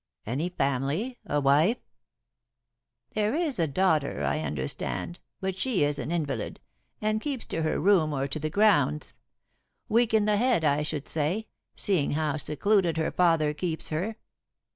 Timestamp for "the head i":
10.25-10.81